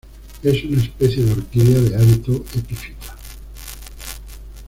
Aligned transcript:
Es 0.41 0.63
una 0.65 0.81
especie 0.81 1.23
de 1.23 1.33
orquídea 1.33 1.79
de 1.79 1.95
hábito 1.95 2.43
epifita. 2.57 3.15